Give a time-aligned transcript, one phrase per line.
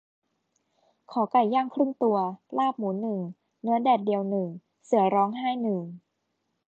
[1.11, 2.17] ขอไก่ย่างครึ่งตัว
[2.57, 3.19] ลาบหมูหนึ่ง
[3.61, 4.47] เนื้อแดดเดียวหนึ่ง
[4.85, 5.81] เสือร้องไห้หนึ่ง